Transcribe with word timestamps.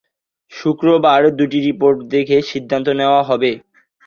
শুক্রবার 0.51 1.21
দু’টি 1.37 1.59
রিপোর্ট 1.61 1.97
দেখে 2.13 2.37
সিদ্ধান্ত 2.51 2.87
নেওয়া 2.99 3.21
হবে। 3.29 3.51